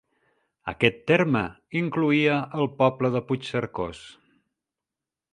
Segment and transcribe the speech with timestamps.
[0.71, 1.41] Aquest terme
[1.81, 4.01] incloïa el poble de Puigcercós.